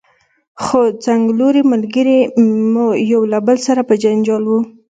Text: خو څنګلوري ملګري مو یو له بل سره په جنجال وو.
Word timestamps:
خو 0.63 0.81
څنګلوري 1.05 1.61
ملګري 1.71 2.19
مو 2.71 2.85
یو 3.11 3.21
له 3.33 3.39
بل 3.47 3.57
سره 3.67 3.81
په 3.89 3.93
جنجال 4.03 4.43
وو. 4.47 4.59